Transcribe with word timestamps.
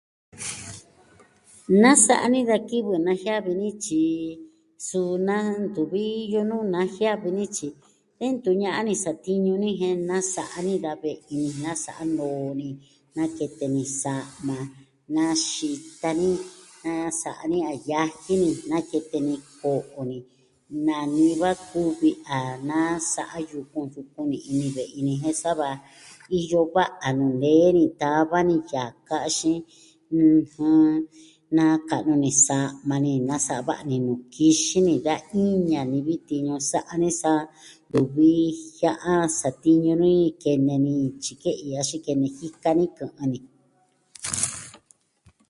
Na 1.81 1.91
sa'a 2.05 2.27
ni 2.33 2.41
da 2.49 2.57
kivɨ 2.69 2.93
najiavi 3.05 3.51
ni 3.61 3.69
tyi, 3.83 4.03
suu 4.87 5.11
naa 5.27 5.49
ntuvi 5.65 6.01
iyo 6.25 6.41
nuu 6.49 6.65
najiavi 6.75 7.29
ni 7.37 7.45
tyi 7.55 7.67
de 8.17 8.25
ntu 8.35 8.51
ña'an 8.61 8.85
ni 8.87 8.93
satiñu 9.03 9.53
ni 9.63 9.69
jen 9.79 9.99
nasa'a 10.09 10.57
ni 10.67 10.73
da 10.85 10.91
ve'i 11.03 11.35
ni, 11.41 11.49
nasa'a 11.63 12.03
noo 12.15 12.49
ni. 12.59 12.69
Nakete 13.15 13.65
ni 13.75 13.83
sa'ma, 14.03 14.57
naxita 15.15 16.09
ni, 16.21 16.29
nasa'a 16.85 17.43
ni 17.51 17.57
a 17.71 17.73
yaji 17.91 18.33
ni, 18.43 18.49
nakete 18.71 19.17
ni, 19.27 19.35
ko'o 19.61 20.01
ni. 20.09 20.19
Nanii 20.87 21.33
va 21.41 21.49
kuvi 21.69 22.11
a 22.37 22.37
nasa'a 22.69 23.37
yukun, 23.49 23.85
yukun 23.95 24.25
ni 24.31 24.37
ini 24.51 24.67
ve'i 24.77 24.99
ni, 25.07 25.13
jen 25.21 25.35
sa 25.41 25.51
va, 25.59 25.69
iyo 26.39 26.59
va'a 26.75 27.07
nuu 27.17 27.33
nee 27.41 27.67
ni, 27.77 27.83
tava 28.01 28.37
ni 28.49 28.55
yaka, 28.73 29.15
axin, 29.27 29.59
ɨjɨn, 30.17 30.95
naka'nu 31.55 32.13
ni 32.23 32.31
sa'ma 32.47 32.95
ni, 33.03 33.11
nasa'a 33.29 33.65
va'a 33.67 33.83
ni 33.89 33.95
nuu 34.05 34.19
kixin 34.33 34.83
ni 34.87 34.95
da 35.05 35.15
iña 35.41 35.81
ni 35.91 35.97
vi 36.07 36.15
tiñu 36.27 36.53
sa'a 36.71 36.93
ni, 37.01 37.09
sa 37.21 37.31
ntuvi 37.89 38.31
jia'an 38.77 39.23
satiñu 39.39 39.93
ni 40.03 40.11
kene 40.41 40.75
ni 40.85 40.93
tyike'i 41.23 41.67
axin 41.79 42.01
kene 42.05 42.27
jika 42.39 42.69
ni 42.77 42.85
kɨ'ɨn 42.97 43.27
ni. 43.33 43.39